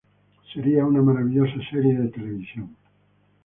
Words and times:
Sería 0.51 0.83
una 0.83 0.99
maravillosa 1.03 1.61
serie 1.69 1.93
de 1.93 2.07
televisión". 2.07 2.75